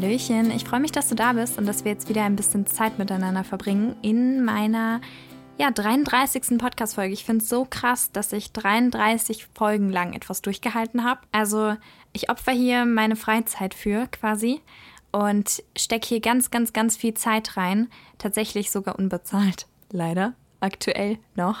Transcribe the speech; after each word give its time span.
Hallöchen, 0.00 0.50
ich 0.50 0.64
freue 0.64 0.80
mich, 0.80 0.92
dass 0.92 1.10
du 1.10 1.14
da 1.14 1.34
bist 1.34 1.58
und 1.58 1.66
dass 1.66 1.84
wir 1.84 1.92
jetzt 1.92 2.08
wieder 2.08 2.24
ein 2.24 2.34
bisschen 2.34 2.64
Zeit 2.66 2.98
miteinander 2.98 3.44
verbringen 3.44 3.96
in 4.00 4.42
meiner 4.42 5.02
ja, 5.58 5.70
33. 5.70 6.56
Podcast-Folge. 6.56 7.12
Ich 7.12 7.24
finde 7.24 7.42
es 7.42 7.50
so 7.50 7.66
krass, 7.68 8.10
dass 8.10 8.32
ich 8.32 8.52
33 8.52 9.46
Folgen 9.54 9.90
lang 9.90 10.14
etwas 10.14 10.40
durchgehalten 10.40 11.04
habe. 11.04 11.20
Also 11.32 11.76
ich 12.14 12.30
opfer 12.30 12.52
hier 12.52 12.86
meine 12.86 13.14
Freizeit 13.14 13.74
für 13.74 14.06
quasi 14.06 14.62
und 15.12 15.62
stecke 15.76 16.08
hier 16.08 16.20
ganz, 16.20 16.50
ganz, 16.50 16.72
ganz 16.72 16.96
viel 16.96 17.12
Zeit 17.12 17.58
rein. 17.58 17.90
Tatsächlich 18.16 18.70
sogar 18.70 18.98
unbezahlt. 18.98 19.66
Leider. 19.90 20.32
Aktuell 20.60 21.18
noch. 21.34 21.58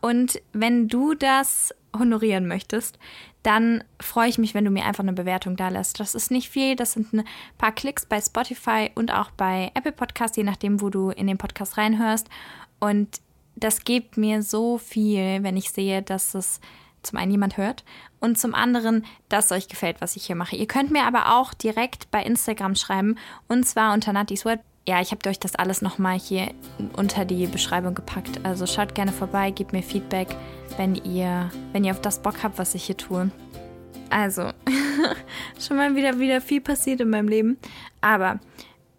Und 0.00 0.42
wenn 0.52 0.88
du 0.88 1.14
das 1.14 1.72
honorieren 1.98 2.46
möchtest, 2.46 2.98
dann 3.42 3.84
freue 4.00 4.28
ich 4.28 4.38
mich, 4.38 4.54
wenn 4.54 4.64
du 4.64 4.70
mir 4.70 4.84
einfach 4.84 5.04
eine 5.04 5.12
Bewertung 5.12 5.56
da 5.56 5.68
lässt. 5.68 6.00
Das 6.00 6.14
ist 6.14 6.30
nicht 6.30 6.48
viel, 6.48 6.76
das 6.76 6.92
sind 6.92 7.12
ein 7.12 7.24
paar 7.58 7.72
Klicks 7.72 8.06
bei 8.06 8.20
Spotify 8.20 8.90
und 8.94 9.12
auch 9.12 9.30
bei 9.30 9.70
Apple 9.74 9.92
Podcast, 9.92 10.36
je 10.36 10.42
nachdem, 10.42 10.80
wo 10.80 10.90
du 10.90 11.10
in 11.10 11.26
den 11.26 11.38
Podcast 11.38 11.76
reinhörst. 11.76 12.28
Und 12.80 13.20
das 13.54 13.84
gibt 13.84 14.16
mir 14.16 14.42
so 14.42 14.78
viel, 14.78 15.42
wenn 15.42 15.56
ich 15.56 15.70
sehe, 15.70 16.02
dass 16.02 16.34
es 16.34 16.60
zum 17.02 17.18
einen 17.18 17.30
jemand 17.30 17.56
hört 17.56 17.84
und 18.20 18.38
zum 18.38 18.54
anderen, 18.54 19.04
dass 19.28 19.52
euch 19.52 19.68
gefällt, 19.68 20.00
was 20.00 20.16
ich 20.16 20.26
hier 20.26 20.36
mache. 20.36 20.56
Ihr 20.56 20.66
könnt 20.66 20.90
mir 20.90 21.04
aber 21.04 21.36
auch 21.38 21.54
direkt 21.54 22.10
bei 22.10 22.22
Instagram 22.22 22.74
schreiben 22.74 23.16
und 23.48 23.64
zwar 23.64 23.94
unter 23.94 24.12
Natis 24.12 24.44
Word. 24.44 24.60
Ja, 24.88 25.00
ich 25.00 25.10
habe 25.10 25.28
euch 25.28 25.40
das 25.40 25.56
alles 25.56 25.82
nochmal 25.82 26.16
hier 26.16 26.54
unter 26.96 27.24
die 27.24 27.46
Beschreibung 27.48 27.94
gepackt. 27.94 28.40
Also 28.44 28.66
schaut 28.66 28.94
gerne 28.94 29.12
vorbei, 29.12 29.50
gebt 29.50 29.72
mir 29.72 29.82
Feedback, 29.82 30.28
wenn 30.76 30.94
ihr, 30.94 31.50
wenn 31.72 31.82
ihr 31.82 31.90
auf 31.90 32.00
das 32.00 32.22
Bock 32.22 32.44
habt, 32.44 32.58
was 32.58 32.74
ich 32.76 32.84
hier 32.84 32.96
tue. 32.96 33.30
Also, 34.10 34.52
schon 35.60 35.76
mal 35.76 35.96
wieder, 35.96 36.20
wieder 36.20 36.40
viel 36.40 36.60
passiert 36.60 37.00
in 37.00 37.10
meinem 37.10 37.26
Leben. 37.26 37.58
Aber 38.00 38.38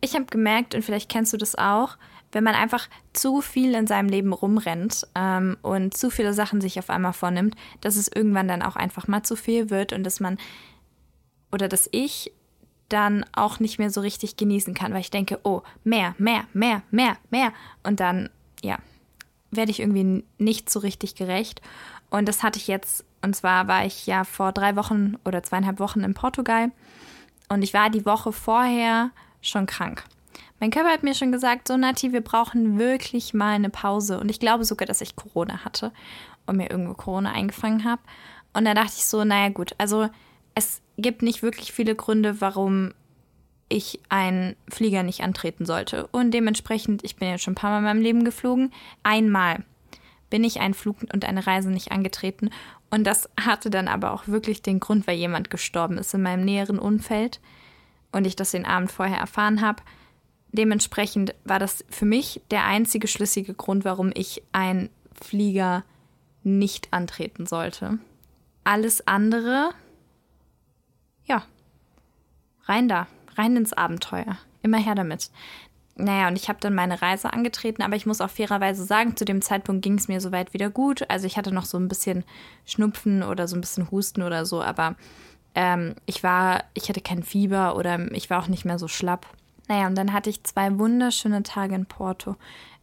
ich 0.01 0.13
habe 0.13 0.25
gemerkt, 0.25 0.75
und 0.75 0.83
vielleicht 0.83 1.09
kennst 1.09 1.31
du 1.31 1.37
das 1.37 1.55
auch, 1.55 1.97
wenn 2.33 2.43
man 2.43 2.55
einfach 2.55 2.89
zu 3.13 3.41
viel 3.41 3.73
in 3.73 3.87
seinem 3.87 4.09
Leben 4.09 4.33
rumrennt 4.33 5.07
ähm, 5.15 5.55
und 5.61 5.95
zu 5.95 6.09
viele 6.09 6.33
Sachen 6.33 6.59
sich 6.59 6.77
auf 6.77 6.89
einmal 6.89 7.13
vornimmt, 7.13 7.55
dass 7.79 7.95
es 7.95 8.09
irgendwann 8.13 8.49
dann 8.49 8.61
auch 8.61 8.75
einfach 8.75 9.07
mal 9.07 9.23
zu 9.23 9.37
viel 9.37 9.69
wird 9.69 9.93
und 9.93 10.03
dass 10.03 10.19
man 10.19 10.37
oder 11.49 11.69
dass 11.69 11.87
ich 11.93 12.33
dann 12.89 13.25
auch 13.33 13.59
nicht 13.59 13.79
mehr 13.79 13.89
so 13.89 14.01
richtig 14.01 14.37
genießen 14.37 14.73
kann, 14.73 14.93
weil 14.93 15.01
ich 15.01 15.11
denke, 15.11 15.39
oh, 15.43 15.61
mehr, 15.83 16.15
mehr, 16.17 16.45
mehr, 16.53 16.83
mehr, 16.91 17.17
mehr. 17.29 17.53
Und 17.83 17.99
dann, 17.99 18.29
ja, 18.61 18.77
werde 19.51 19.71
ich 19.71 19.79
irgendwie 19.79 20.23
nicht 20.37 20.69
so 20.69 20.79
richtig 20.79 21.15
gerecht. 21.15 21.61
Und 22.09 22.27
das 22.27 22.43
hatte 22.43 22.59
ich 22.59 22.67
jetzt, 22.67 23.05
und 23.21 23.35
zwar 23.35 23.67
war 23.67 23.85
ich 23.85 24.07
ja 24.07 24.23
vor 24.23 24.51
drei 24.51 24.75
Wochen 24.75 25.15
oder 25.25 25.43
zweieinhalb 25.43 25.79
Wochen 25.79 26.01
in 26.01 26.13
Portugal 26.13 26.71
und 27.49 27.61
ich 27.61 27.73
war 27.73 27.89
die 27.89 28.05
Woche 28.05 28.31
vorher 28.31 29.11
schon 29.41 29.65
krank. 29.65 30.03
Mein 30.59 30.71
Körper 30.71 30.89
hat 30.89 31.03
mir 31.03 31.13
schon 31.13 31.31
gesagt, 31.31 31.67
so 31.67 31.77
Nati, 31.77 32.13
wir 32.13 32.21
brauchen 32.21 32.79
wirklich 32.79 33.33
mal 33.33 33.53
eine 33.53 33.69
Pause. 33.69 34.19
Und 34.19 34.29
ich 34.29 34.39
glaube 34.39 34.65
sogar, 34.65 34.87
dass 34.87 35.01
ich 35.01 35.15
Corona 35.15 35.63
hatte 35.63 35.91
und 36.47 36.57
mir 36.57 36.71
irgendwo 36.71 36.95
Corona 36.95 37.31
eingefangen 37.31 37.83
habe. 37.83 38.01
Und 38.53 38.65
da 38.65 38.73
dachte 38.73 38.93
ich 38.97 39.05
so, 39.05 39.23
naja 39.23 39.49
gut, 39.49 39.75
also 39.77 40.09
es 40.57 40.81
gibt 40.97 41.21
nicht 41.21 41.43
wirklich 41.43 41.71
viele 41.71 41.93
Gründe, 41.93 42.41
warum 42.41 42.95
ich 43.69 43.99
einen 44.09 44.55
Flieger 44.67 45.03
nicht 45.03 45.21
antreten 45.21 45.67
sollte. 45.67 46.07
Und 46.07 46.31
dementsprechend, 46.31 47.03
ich 47.03 47.15
bin 47.15 47.29
ja 47.29 47.37
schon 47.37 47.51
ein 47.51 47.55
paar 47.55 47.69
Mal 47.69 47.77
in 47.77 47.83
meinem 47.83 48.01
Leben 48.01 48.25
geflogen, 48.25 48.73
einmal 49.03 49.63
bin 50.31 50.43
ich 50.43 50.59
einen 50.59 50.73
Flug 50.73 50.97
und 51.13 51.25
eine 51.25 51.45
Reise 51.45 51.69
nicht 51.69 51.91
angetreten. 51.91 52.49
Und 52.89 53.03
das 53.03 53.29
hatte 53.39 53.69
dann 53.69 53.87
aber 53.87 54.11
auch 54.11 54.27
wirklich 54.27 54.63
den 54.63 54.79
Grund, 54.79 55.05
weil 55.05 55.15
jemand 55.15 55.51
gestorben 55.51 55.99
ist 55.99 56.15
in 56.15 56.23
meinem 56.23 56.43
näheren 56.43 56.79
Umfeld 56.79 57.39
und 58.11 58.25
ich 58.25 58.35
das 58.35 58.49
den 58.49 58.65
Abend 58.65 58.91
vorher 58.91 59.19
erfahren 59.19 59.61
habe. 59.61 59.83
Dementsprechend 60.51 61.35
war 61.43 61.59
das 61.59 61.85
für 61.87 62.05
mich 62.05 62.41
der 62.49 62.65
einzige 62.65 63.07
schlüssige 63.07 63.53
Grund, 63.53 63.85
warum 63.85 64.11
ich 64.15 64.41
einen 64.53 64.89
Flieger 65.13 65.83
nicht 66.41 66.93
antreten 66.93 67.45
sollte. 67.45 67.99
Alles 68.63 69.05
andere, 69.05 69.69
ja, 71.27 71.43
rein 72.63 72.87
da, 72.87 73.07
rein 73.35 73.55
ins 73.55 73.73
Abenteuer. 73.73 74.37
Immer 74.63 74.77
her 74.77 74.95
damit. 74.95 75.29
Naja, 75.95 76.27
und 76.27 76.35
ich 76.35 76.47
habe 76.47 76.59
dann 76.59 76.75
meine 76.75 77.01
Reise 77.01 77.33
angetreten, 77.33 77.81
aber 77.81 77.95
ich 77.95 78.05
muss 78.05 78.21
auch 78.21 78.29
fairerweise 78.29 78.83
sagen, 78.83 79.15
zu 79.17 79.25
dem 79.25 79.41
Zeitpunkt 79.41 79.81
ging 79.81 79.97
es 79.97 80.07
mir 80.07 80.21
soweit 80.21 80.53
wieder 80.53 80.69
gut. 80.69 81.09
Also 81.09 81.25
ich 81.25 81.37
hatte 81.37 81.51
noch 81.51 81.65
so 81.65 81.77
ein 81.77 81.87
bisschen 81.87 82.23
Schnupfen 82.65 83.23
oder 83.23 83.47
so 83.47 83.55
ein 83.55 83.61
bisschen 83.61 83.89
Husten 83.89 84.21
oder 84.21 84.45
so, 84.45 84.61
aber 84.61 84.95
ähm, 85.55 85.95
ich 86.05 86.21
war, 86.21 86.63
ich 86.75 86.87
hatte 86.87 87.01
kein 87.01 87.23
Fieber 87.23 87.75
oder 87.75 88.11
ich 88.11 88.29
war 88.29 88.43
auch 88.43 88.47
nicht 88.47 88.63
mehr 88.63 88.77
so 88.77 88.87
schlapp. 88.87 89.25
Naja, 89.67 89.87
und 89.87 89.95
dann 89.95 90.13
hatte 90.13 90.29
ich 90.29 90.43
zwei 90.43 90.77
wunderschöne 90.77 91.41
Tage 91.41 91.73
in 91.73 91.87
Porto. 91.87 92.35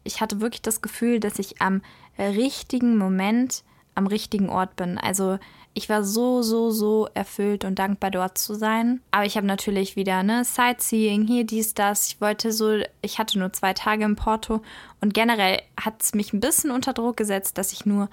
Ich 0.03 0.21
hatte 0.21 0.41
wirklich 0.41 0.63
das 0.63 0.83
Gefühl, 0.83 1.21
dass 1.21 1.39
ich 1.39 1.63
am 1.63 1.83
richtigen 2.19 2.97
Moment 2.99 3.63
am 3.95 4.07
richtigen 4.07 4.49
Ort 4.49 4.77
bin. 4.77 4.99
Also 4.99 5.39
ich 5.75 5.89
war 5.89 6.05
so, 6.05 6.43
so, 6.43 6.71
so 6.71 7.09
erfüllt 7.15 7.65
und 7.65 7.79
dankbar 7.79 8.11
dort 8.11 8.39
zu 8.39 8.55
sein. 8.55 9.01
Aber 9.11 9.27
ich 9.27 9.37
habe 9.37 9.47
natürlich 9.47 9.97
wieder, 9.97 10.23
ne, 10.23 10.45
Sightseeing, 10.45 11.27
hier, 11.27 11.45
dies, 11.45 11.75
das. 11.75 12.09
Ich 12.09 12.21
wollte 12.21 12.53
so, 12.53 12.79
ich 13.03 13.19
hatte 13.19 13.39
nur 13.39 13.53
zwei 13.53 13.73
Tage 13.73 14.05
in 14.05 14.17
Porto 14.17 14.63
und 15.01 15.15
generell 15.15 15.61
hat 15.81 16.01
es 16.01 16.15
mich 16.15 16.33
ein 16.33 16.41
bisschen 16.41 16.71
unter 16.71 16.93
Druck 16.93 17.17
gesetzt, 17.17 17.59
dass 17.59 17.73
ich 17.73 17.87
nur 17.87 18.09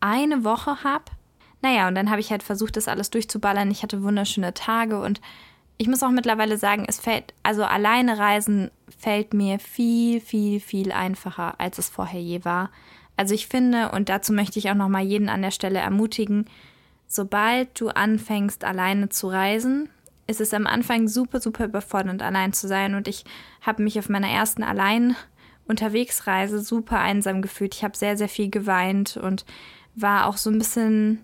eine 0.00 0.44
Woche 0.44 0.84
habe. 0.84 1.04
Naja, 1.62 1.88
und 1.88 1.94
dann 1.94 2.10
habe 2.10 2.20
ich 2.20 2.30
halt 2.30 2.42
versucht, 2.42 2.76
das 2.76 2.86
alles 2.86 3.10
durchzuballern. 3.10 3.70
Ich 3.70 3.82
hatte 3.82 4.02
wunderschöne 4.02 4.52
Tage 4.52 5.00
und 5.00 5.20
ich 5.78 5.88
muss 5.88 6.02
auch 6.02 6.10
mittlerweile 6.10 6.58
sagen, 6.58 6.84
es 6.86 7.00
fällt, 7.00 7.34
also 7.42 7.64
alleine 7.64 8.18
reisen 8.18 8.70
fällt 8.98 9.34
mir 9.34 9.58
viel, 9.58 10.20
viel, 10.20 10.60
viel 10.60 10.92
einfacher, 10.92 11.58
als 11.58 11.78
es 11.78 11.88
vorher 11.88 12.20
je 12.20 12.44
war. 12.44 12.70
Also 13.16 13.34
ich 13.34 13.46
finde, 13.46 13.90
und 13.92 14.08
dazu 14.08 14.32
möchte 14.32 14.58
ich 14.58 14.70
auch 14.70 14.74
nochmal 14.74 15.04
jeden 15.04 15.28
an 15.28 15.42
der 15.42 15.50
Stelle 15.50 15.78
ermutigen, 15.78 16.46
sobald 17.06 17.80
du 17.80 17.88
anfängst, 17.88 18.64
alleine 18.64 19.08
zu 19.08 19.28
reisen, 19.28 19.88
ist 20.26 20.40
es 20.40 20.52
am 20.52 20.66
Anfang 20.66 21.08
super, 21.08 21.40
super 21.40 21.66
überfordernd, 21.66 22.22
allein 22.22 22.52
zu 22.52 22.66
sein. 22.68 22.94
Und 22.94 23.08
ich 23.08 23.24
habe 23.60 23.82
mich 23.82 23.98
auf 23.98 24.08
meiner 24.08 24.28
ersten 24.28 24.62
allein 24.62 25.16
Unterwegsreise 25.66 26.60
super 26.60 27.00
einsam 27.00 27.42
gefühlt. 27.42 27.74
Ich 27.74 27.84
habe 27.84 27.96
sehr, 27.96 28.16
sehr 28.16 28.28
viel 28.28 28.50
geweint 28.50 29.16
und 29.16 29.44
war 29.94 30.26
auch 30.26 30.36
so 30.36 30.50
ein 30.50 30.58
bisschen 30.58 31.20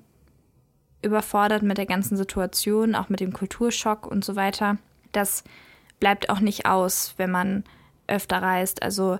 überfordert 1.02 1.62
mit 1.62 1.78
der 1.78 1.86
ganzen 1.86 2.16
Situation, 2.16 2.94
auch 2.94 3.08
mit 3.08 3.20
dem 3.20 3.32
Kulturschock 3.32 4.06
und 4.06 4.24
so 4.24 4.36
weiter. 4.36 4.78
Das 5.10 5.44
bleibt 6.00 6.30
auch 6.30 6.40
nicht 6.40 6.66
aus, 6.66 7.14
wenn 7.16 7.30
man 7.30 7.64
öfter 8.06 8.40
reist. 8.40 8.82
Also 8.82 9.18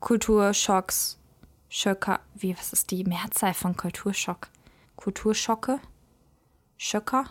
Kulturschocks, 0.00 1.18
Schöcker, 1.74 2.20
wie, 2.34 2.54
was 2.58 2.74
ist 2.74 2.90
die 2.90 3.02
Mehrzahl 3.02 3.54
von 3.54 3.74
Kulturschock? 3.74 4.50
Kulturschocke? 4.94 5.80
Schöcker? 6.76 7.24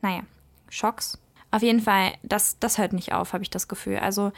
Naja, 0.00 0.22
Schocks. 0.70 1.18
Auf 1.50 1.60
jeden 1.60 1.82
Fall, 1.82 2.14
das, 2.22 2.58
das 2.58 2.78
hört 2.78 2.94
nicht 2.94 3.12
auf, 3.12 3.34
habe 3.34 3.42
ich 3.42 3.50
das 3.50 3.68
Gefühl. 3.68 3.98
Also, 3.98 4.32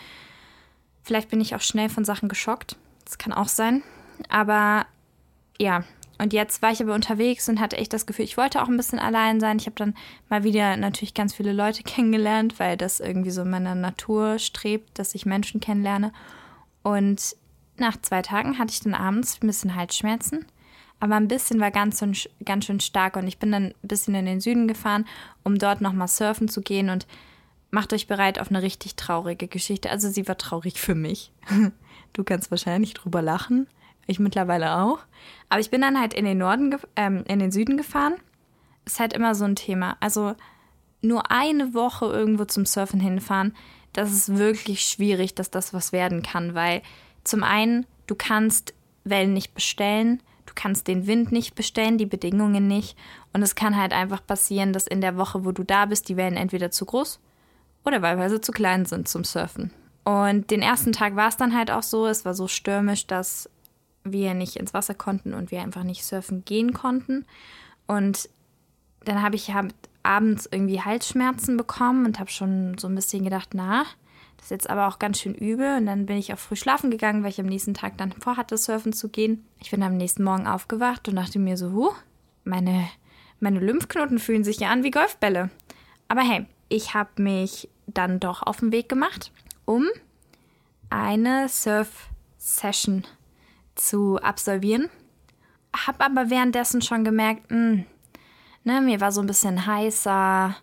vielleicht 1.05 1.29
bin 1.29 1.41
ich 1.41 1.55
auch 1.55 1.61
schnell 1.61 1.89
von 1.89 2.05
Sachen 2.05 2.29
geschockt. 2.29 2.75
Das 3.05 3.17
kann 3.17 3.33
auch 3.33 3.47
sein. 3.47 3.85
Aber 4.29 4.87
ja, 5.57 5.85
und 6.19 6.33
jetzt 6.33 6.61
war 6.61 6.73
ich 6.73 6.83
aber 6.83 6.95
unterwegs 6.95 7.49
und 7.49 7.61
hatte 7.61 7.77
echt 7.77 7.93
das 7.93 8.07
Gefühl, 8.07 8.25
ich 8.25 8.37
wollte 8.37 8.61
auch 8.61 8.69
ein 8.69 8.77
bisschen 8.77 8.99
allein 8.99 9.39
sein. 9.39 9.59
Ich 9.59 9.67
habe 9.67 9.77
dann 9.77 9.95
mal 10.31 10.43
wieder 10.43 10.77
natürlich 10.77 11.15
ganz 11.15 11.33
viele 11.33 11.53
Leute 11.53 11.83
kennengelernt, 11.85 12.59
weil 12.59 12.77
das 12.77 12.99
irgendwie 12.99 13.31
so 13.31 13.43
in 13.43 13.51
meiner 13.51 13.77
Natur 13.77 14.41
strebt, 14.41 14.99
dass 14.99 15.15
ich 15.15 15.27
Menschen 15.27 15.61
kennenlerne. 15.61 16.13
Und 16.83 17.37
nach 17.77 17.97
zwei 18.01 18.23
Tagen 18.23 18.59
hatte 18.59 18.73
ich 18.73 18.81
dann 18.81 18.95
abends 18.95 19.39
ein 19.43 19.47
bisschen 19.47 19.75
Halsschmerzen. 19.75 20.47
Aber 21.01 21.17
ein 21.17 21.29
bisschen 21.29 21.59
war 21.59 21.73
ganz, 21.73 22.05
ganz 22.45 22.65
schön 22.65 22.81
stark 22.81 23.17
und 23.17 23.27
ich 23.27 23.39
bin 23.39 23.51
dann 23.51 23.75
ein 23.83 23.89
bisschen 23.89 24.15
in 24.15 24.25
den 24.25 24.41
Süden 24.41 24.69
gefahren, 24.69 25.05
um 25.43 25.59
dort 25.59 25.81
nochmal 25.81 26.07
surfen 26.07 26.49
zu 26.49 26.61
gehen 26.63 26.91
und 26.91 27.09
macht 27.73 27.93
euch 27.93 28.07
bereit 28.07 28.39
auf 28.39 28.51
eine 28.51 28.63
richtig 28.63 28.95
traurige 28.95 29.49
Geschichte. 29.49 29.91
Also 29.91 30.09
sie 30.11 30.29
war 30.29 30.39
traurig 30.39 30.81
für 30.81 30.95
mich. 30.95 31.33
Du 32.15 32.25
kannst 32.25 32.51
wahrscheinlich 32.51 32.93
drüber 32.93 33.23
lachen. 33.23 33.67
Ich 34.07 34.19
mittlerweile 34.19 34.77
auch. 34.77 34.99
Aber 35.49 35.61
ich 35.61 35.71
bin 35.71 35.81
dann 35.81 35.99
halt 35.99 36.13
in 36.13 36.27
den 36.27 36.37
Norden, 36.37 36.77
ähm, 36.95 37.25
in 37.27 37.39
den 37.39 37.51
Süden 37.51 37.79
gefahren. 37.79 38.17
Ist 38.85 39.01
halt 39.01 39.15
immer 39.15 39.35
so 39.35 39.47
ein 39.47 39.57
Thema. 39.57 39.97
Also 40.01 40.35
nur 41.01 41.31
eine 41.31 41.75
Woche 41.75 42.05
irgendwo 42.05 42.45
zum 42.45 42.67
Surfen 42.67 43.01
hinfahren, 43.01 43.55
das 43.93 44.13
ist 44.13 44.37
wirklich 44.39 44.83
schwierig, 44.83 45.35
dass 45.35 45.51
das 45.51 45.75
was 45.75 45.93
werden 45.93 46.23
kann, 46.23 46.55
weil 46.55 46.83
zum 47.25 47.43
einen, 47.43 47.87
du 48.07 48.15
kannst 48.15 48.75
Wellen 49.05 49.33
nicht 49.33 49.55
bestellen, 49.55 50.23
du 50.47 50.53
kannst 50.55 50.89
den 50.89 51.07
Wind 51.07 51.33
nicht 51.33 51.55
bestellen, 51.55 51.99
die 51.99 52.07
Bedingungen 52.07 52.69
nicht. 52.69 52.97
Und 53.33 53.43
es 53.43 53.55
kann 53.55 53.77
halt 53.77 53.93
einfach 53.93 54.25
passieren, 54.27 54.73
dass 54.73 54.87
in 54.87 55.01
der 55.01 55.17
Woche, 55.17 55.45
wo 55.45 55.53
du 55.53 55.65
da 55.65 55.87
bist, 55.87 56.09
die 56.09 56.17
Wellen 56.17 56.37
entweder 56.37 56.71
zu 56.71 56.85
groß 56.85 57.21
oder 57.85 58.03
wahlweise 58.03 58.41
zu 58.41 58.53
klein 58.53 58.85
sind 58.85 59.09
zum 59.09 59.25
Surfen. 59.25 59.71
Und 60.05 60.51
den 60.51 60.63
ersten 60.63 60.93
Tag 60.93 61.17
war 61.17 61.29
es 61.29 61.37
dann 61.37 61.57
halt 61.57 61.71
auch 61.71 61.83
so, 61.83 62.07
es 62.07 62.25
war 62.25 62.35
so 62.35 62.49
stürmisch, 62.49 63.07
dass 63.07 63.49
wir 64.05 64.35
nicht 64.35 64.57
ins 64.57 64.75
Wasser 64.75 64.95
konnten 64.95 65.33
und 65.33 65.51
wir 65.51 65.63
einfach 65.63 65.85
nicht 65.85 66.05
surfen 66.05 66.45
gehen 66.45 66.73
konnten. 66.73 67.25
Und 67.87 68.29
dann 69.05 69.23
habe 69.23 69.37
ich 69.37 69.55
halt 69.55 69.75
abends 70.03 70.49
irgendwie 70.51 70.81
Halsschmerzen 70.81 71.57
bekommen 71.57 72.05
und 72.05 72.19
habe 72.19 72.31
schon 72.31 72.77
so 72.79 72.89
ein 72.89 72.95
bisschen 72.95 73.25
gedacht, 73.25 73.51
na, 73.55 73.85
das 74.43 74.47
ist 74.47 74.51
jetzt 74.51 74.71
aber 74.71 74.89
auch 74.89 74.99
ganz 74.99 75.21
schön 75.21 75.37
übel. 75.37 75.77
Und 75.77 75.87
dann 75.87 76.05
bin 76.05 76.17
ich 76.17 76.33
auch 76.33 76.39
früh 76.39 76.57
schlafen 76.57 76.91
gegangen, 76.91 77.23
weil 77.23 77.31
ich 77.31 77.39
am 77.39 77.47
nächsten 77.47 77.75
Tag 77.75 77.97
dann 77.97 78.11
vorhatte, 78.11 78.59
surfen 78.59 78.93
zu 78.93 79.09
gehen. 79.09 79.47
Ich 79.61 79.71
bin 79.71 79.85
am 79.85 79.97
nächsten 79.97 80.25
Morgen 80.25 80.49
aufgewacht 80.49 81.07
und 81.07 81.15
dachte 81.15 81.39
mir 81.39 81.57
so, 81.57 81.71
huh, 81.71 81.93
meine, 82.43 82.89
meine 83.39 83.61
Lymphknoten 83.61 84.19
fühlen 84.19 84.43
sich 84.43 84.59
ja 84.59 84.71
an 84.71 84.83
wie 84.83 84.91
Golfbälle. 84.91 85.51
Aber 86.09 86.23
hey, 86.23 86.47
ich 86.69 86.93
habe 86.93 87.23
mich 87.23 87.69
dann 87.87 88.19
doch 88.19 88.43
auf 88.43 88.59
den 88.59 88.73
Weg 88.73 88.89
gemacht, 88.89 89.31
um 89.65 89.87
eine 90.91 91.49
Surf-Session 91.49 93.07
zu 93.77 94.17
absolvieren. 94.17 94.91
Habe 95.87 96.05
aber 96.05 96.31
währenddessen 96.31 96.83
schon 96.83 97.05
gemerkt, 97.05 97.49
mh, 97.49 97.57
hm, 97.57 97.85
ne, 98.65 98.81
mir 98.81 99.01
war 99.01 99.13
so 99.13 99.21
ein 99.21 99.29
bisschen 99.29 99.67
heißer, 99.67 100.57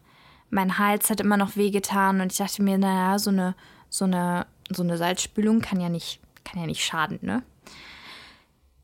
mein 0.50 0.78
Hals 0.78 1.10
hat 1.10 1.20
immer 1.20 1.38
noch 1.38 1.56
wehgetan 1.56 2.22
und 2.22 2.32
ich 2.32 2.38
dachte 2.38 2.62
mir, 2.64 2.78
naja, 2.78 3.20
so 3.20 3.30
eine, 3.30 3.56
so 3.90 4.06
eine, 4.06 4.46
so 4.70 4.84
eine 4.84 4.98
Salzspülung 4.98 5.62
kann 5.62 5.80
ja 5.80 5.90
nicht, 5.90 6.20
kann 6.44 6.60
ja 6.60 6.66
nicht 6.66 6.84
schaden, 6.84 7.20
ne? 7.22 7.44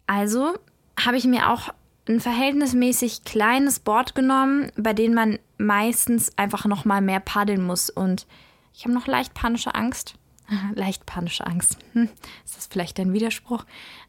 Also 0.07 0.53
habe 0.99 1.17
ich 1.17 1.25
mir 1.25 1.49
auch 1.49 1.73
ein 2.07 2.19
verhältnismäßig 2.19 3.23
kleines 3.23 3.79
Board 3.79 4.13
genommen, 4.13 4.71
bei 4.77 4.93
dem 4.93 5.15
man 5.15 5.39
meistens 5.57 6.37
einfach 6.37 6.65
noch 6.65 6.85
mal 6.85 7.01
mehr 7.01 7.19
paddeln 7.19 7.63
muss 7.63 7.89
und 7.89 8.27
ich 8.73 8.83
habe 8.83 8.93
noch 8.93 9.07
leicht 9.07 9.33
panische 9.33 9.73
Angst. 9.73 10.15
leicht 10.75 11.05
panische 11.05 11.47
Angst. 11.47 11.77
Hm, 11.93 12.09
ist 12.43 12.57
das 12.57 12.67
vielleicht 12.67 12.99
ein 12.99 13.13
Widerspruch? 13.13 13.65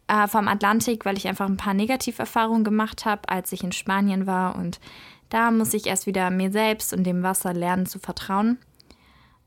Äh, 0.08 0.29
vom 0.29 0.49
Atlantik, 0.49 1.05
weil 1.05 1.17
ich 1.17 1.29
einfach 1.29 1.47
ein 1.47 1.56
paar 1.56 1.75
Negativerfahrungen 1.75 2.64
gemacht 2.64 3.05
habe, 3.05 3.29
als 3.29 3.53
ich 3.53 3.64
in 3.64 3.73
Spanien 3.73 4.26
war 4.26 4.56
und 4.56 4.79
da 5.28 5.50
muss 5.50 5.75
ich 5.75 5.87
erst 5.87 6.06
wieder 6.06 6.31
mir 6.31 6.50
selbst 6.50 6.93
und 6.93 7.05
dem 7.05 7.23
Wasser 7.23 7.52
lernen 7.52 7.87
zu 7.87 7.99
vertrauen. 7.99 8.58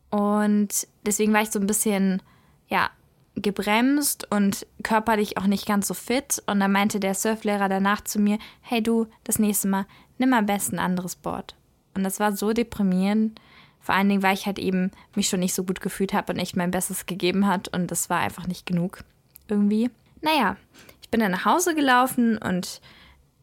Und 0.10 0.88
deswegen 1.06 1.34
war 1.34 1.42
ich 1.42 1.52
so 1.52 1.60
ein 1.60 1.68
bisschen, 1.68 2.22
ja, 2.68 2.90
gebremst 3.36 4.30
und 4.32 4.66
körperlich 4.84 5.38
auch 5.38 5.46
nicht 5.46 5.66
ganz 5.66 5.88
so 5.88 5.94
fit. 5.94 6.42
Und 6.48 6.60
dann 6.60 6.72
meinte 6.72 7.00
der 7.00 7.14
Surflehrer 7.14 7.70
danach 7.70 8.02
zu 8.02 8.20
mir, 8.20 8.38
hey 8.62 8.82
du, 8.82 9.08
das 9.24 9.40
nächste 9.40 9.68
Mal, 9.68 9.86
nimm 10.18 10.34
am 10.34 10.46
besten 10.46 10.78
ein 10.78 10.86
anderes 10.86 11.16
Board. 11.16 11.56
Und 11.96 12.04
das 12.04 12.20
war 12.20 12.36
so 12.36 12.54
deprimierend. 12.54 13.40
Vor 13.80 13.96
allen 13.96 14.10
Dingen, 14.10 14.24
weil 14.24 14.34
ich 14.34 14.46
halt 14.46 14.60
eben 14.60 14.92
mich 15.16 15.30
schon 15.30 15.40
nicht 15.40 15.54
so 15.54 15.64
gut 15.64 15.82
gefühlt 15.82 16.14
habe 16.14 16.34
und 16.34 16.40
echt 16.40 16.58
mein 16.58 16.72
Bestes 16.72 17.06
gegeben 17.06 17.48
hat. 17.48 17.70
Und 17.70 17.90
das 17.92 18.10
war 18.10 18.20
einfach 18.20 18.46
nicht 18.46 18.66
genug. 18.66 19.04
Irgendwie. 19.48 19.90
Naja, 20.22 20.58
ich 21.02 21.10
bin 21.10 21.22
dann 21.22 21.32
nach 21.32 21.46
Hause 21.46 21.76
gelaufen 21.76 22.38
und 22.38 22.82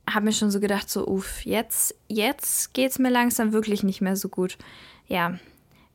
habe 0.08 0.26
mir 0.26 0.32
schon 0.32 0.50
so 0.50 0.60
gedacht, 0.60 0.88
so, 0.88 1.06
uff, 1.06 1.44
jetzt, 1.44 1.94
jetzt 2.08 2.74
geht's 2.74 2.98
mir 2.98 3.10
langsam 3.10 3.52
wirklich 3.52 3.82
nicht 3.82 4.00
mehr 4.00 4.16
so 4.16 4.28
gut. 4.28 4.56
Ja, 5.08 5.38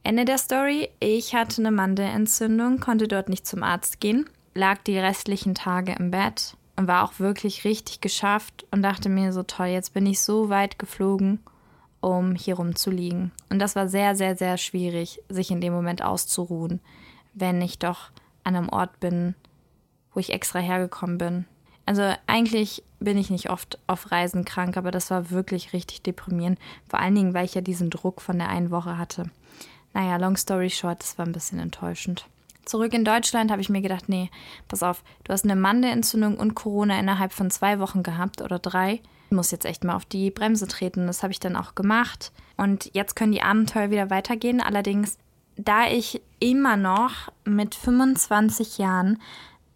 Ende 0.04 0.26
der 0.26 0.38
Story. 0.38 0.90
Ich 1.00 1.36
hatte 1.36 1.62
eine 1.62 1.72
Mandelentzündung, 1.72 2.80
konnte 2.80 3.08
dort 3.08 3.30
nicht 3.30 3.46
zum 3.46 3.64
Arzt 3.64 4.00
gehen, 4.00 4.30
lag 4.54 4.80
die 4.80 4.98
restlichen 4.98 5.56
Tage 5.56 5.94
im 5.94 6.12
Bett 6.12 6.56
und 6.76 6.88
war 6.88 7.04
auch 7.04 7.20
wirklich 7.20 7.64
richtig 7.64 8.02
geschafft 8.02 8.66
und 8.72 8.82
dachte 8.82 9.10
mir 9.10 9.32
so, 9.32 9.44
toll, 9.44 9.68
jetzt 9.68 9.94
bin 9.94 10.06
ich 10.06 10.22
so 10.22 10.50
weit 10.50 10.80
geflogen, 10.80 11.40
um 12.00 12.34
hier 12.34 12.56
rumzuliegen. 12.56 13.32
Und 13.50 13.60
das 13.60 13.76
war 13.76 13.88
sehr, 13.88 14.16
sehr, 14.16 14.36
sehr 14.36 14.58
schwierig, 14.58 15.22
sich 15.30 15.52
in 15.52 15.62
dem 15.62 15.74
Moment 15.74 16.02
auszuruhen, 16.02 16.82
wenn 17.34 17.62
ich 17.62 17.78
doch 17.78 18.10
an 18.44 18.56
einem 18.56 18.70
Ort 18.70 19.00
bin, 19.00 19.36
wo 20.14 20.20
ich 20.20 20.34
extra 20.34 20.60
hergekommen 20.60 21.20
bin. 21.20 21.46
Also 21.86 22.14
eigentlich 22.28 22.84
bin 23.00 23.18
ich 23.18 23.30
nicht 23.30 23.50
oft 23.50 23.80
auf 23.88 24.12
Reisen 24.12 24.46
krank, 24.46 24.78
aber 24.78 24.92
das 24.92 25.10
war 25.10 25.32
wirklich 25.32 25.74
richtig 25.74 26.04
deprimierend. 26.04 26.60
Vor 26.88 27.00
allen 27.00 27.16
Dingen, 27.16 27.34
weil 27.34 27.46
ich 27.46 27.56
ja 27.56 27.62
diesen 27.62 27.90
Druck 27.90 28.22
von 28.22 28.38
der 28.38 28.50
einen 28.50 28.72
Woche 28.72 28.98
hatte. 28.98 29.26
Naja, 29.94 30.18
long 30.18 30.38
story 30.38 30.70
short, 30.70 31.02
das 31.02 31.18
war 31.18 31.26
ein 31.26 31.34
bisschen 31.34 31.60
enttäuschend. 31.60 32.26
Zurück 32.64 32.94
in 32.94 33.04
Deutschland 33.04 33.52
habe 33.52 33.62
ich 33.62 33.70
mir 33.70 33.82
gedacht, 33.82 34.08
nee, 34.08 34.30
pass 34.68 34.84
auf, 34.84 35.04
du 35.24 35.34
hast 35.34 35.44
eine 35.44 35.56
Mandelentzündung 35.56 36.38
und 36.38 36.54
Corona 36.54 37.00
innerhalb 37.00 37.34
von 37.34 37.50
zwei 37.50 37.80
Wochen 37.80 38.04
gehabt 38.04 38.42
oder 38.42 38.60
drei. 38.60 39.02
Ich 39.26 39.36
muss 39.36 39.52
jetzt 39.52 39.66
echt 39.66 39.84
mal 39.84 39.96
auf 39.96 40.06
die 40.06 40.30
Bremse 40.30 40.68
treten. 40.68 41.08
Das 41.08 41.24
habe 41.24 41.34
ich 41.34 41.40
dann 41.40 41.56
auch 41.56 41.74
gemacht. 41.74 42.32
Und 42.58 42.92
jetzt 42.94 43.16
können 43.16 43.32
die 43.32 43.42
Abenteuer 43.42 43.90
wieder 43.90 44.10
weitergehen. 44.10 44.62
Allerdings, 44.62 45.18
da 45.58 45.88
ich 45.88 46.22
immer 46.40 46.78
noch 46.78 47.30
mit 47.46 47.74
25 47.74 48.78
Jahren 48.78 49.18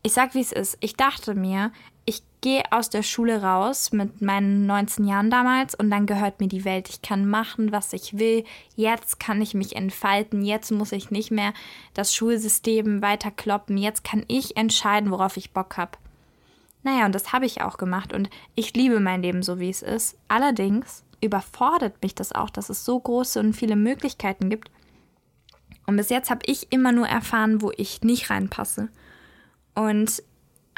ich 0.05 0.13
sag 0.13 0.35
wie 0.35 0.41
es 0.41 0.51
ist. 0.51 0.77
Ich 0.81 0.95
dachte 0.95 1.33
mir, 1.33 1.71
ich 2.05 2.21
gehe 2.41 2.63
aus 2.71 2.89
der 2.89 3.01
Schule 3.01 3.41
raus 3.41 3.91
mit 3.91 4.21
meinen 4.21 4.67
19 4.67 5.05
Jahren 5.05 5.31
damals 5.31 5.73
und 5.73 5.89
dann 5.89 6.05
gehört 6.05 6.39
mir 6.39 6.47
die 6.47 6.63
Welt. 6.63 6.87
Ich 6.89 7.01
kann 7.01 7.27
machen, 7.27 7.71
was 7.71 7.93
ich 7.93 8.19
will. 8.19 8.43
Jetzt 8.75 9.19
kann 9.19 9.41
ich 9.41 9.55
mich 9.55 9.75
entfalten. 9.75 10.43
Jetzt 10.43 10.71
muss 10.71 10.91
ich 10.91 11.09
nicht 11.09 11.31
mehr 11.31 11.53
das 11.95 12.13
Schulsystem 12.13 13.01
weiter 13.01 13.31
kloppen. 13.31 13.77
Jetzt 13.77 14.03
kann 14.03 14.23
ich 14.27 14.55
entscheiden, 14.55 15.09
worauf 15.09 15.37
ich 15.37 15.51
Bock 15.51 15.77
habe. 15.77 15.97
Naja, 16.83 17.07
und 17.07 17.15
das 17.15 17.33
habe 17.33 17.47
ich 17.47 17.61
auch 17.61 17.77
gemacht 17.77 18.13
und 18.13 18.29
ich 18.53 18.75
liebe 18.75 18.99
mein 18.99 19.23
Leben 19.23 19.41
so, 19.41 19.59
wie 19.59 19.71
es 19.71 19.81
ist. 19.81 20.19
Allerdings 20.27 21.03
überfordert 21.21 22.03
mich 22.03 22.13
das 22.13 22.31
auch, 22.31 22.51
dass 22.51 22.69
es 22.69 22.85
so 22.85 22.99
große 22.99 23.39
und 23.39 23.53
viele 23.53 23.75
Möglichkeiten 23.75 24.51
gibt. 24.51 24.69
Und 25.87 25.97
bis 25.97 26.09
jetzt 26.09 26.29
habe 26.29 26.45
ich 26.45 26.71
immer 26.71 26.91
nur 26.91 27.07
erfahren, 27.07 27.63
wo 27.63 27.71
ich 27.75 28.03
nicht 28.03 28.29
reinpasse. 28.29 28.89
Und 29.73 30.21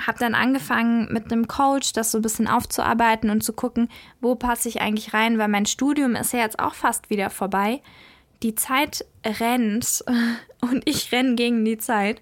habe 0.05 0.19
dann 0.19 0.35
angefangen 0.35 1.11
mit 1.11 1.31
einem 1.31 1.47
Coach 1.47 1.93
das 1.93 2.11
so 2.11 2.19
ein 2.19 2.21
bisschen 2.21 2.47
aufzuarbeiten 2.47 3.29
und 3.29 3.43
zu 3.43 3.53
gucken, 3.53 3.89
wo 4.21 4.35
passe 4.35 4.69
ich 4.69 4.81
eigentlich 4.81 5.13
rein, 5.13 5.37
weil 5.37 5.47
mein 5.47 5.65
Studium 5.65 6.15
ist 6.15 6.33
ja 6.33 6.39
jetzt 6.39 6.59
auch 6.59 6.75
fast 6.75 7.09
wieder 7.09 7.29
vorbei. 7.29 7.81
Die 8.43 8.55
Zeit 8.55 9.05
rennt 9.25 10.03
und 10.61 10.83
ich 10.85 11.11
renne 11.11 11.35
gegen 11.35 11.65
die 11.65 11.77
Zeit. 11.77 12.21